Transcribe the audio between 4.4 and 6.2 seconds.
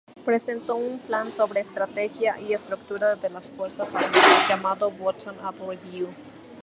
llamada Bottom-Up Review.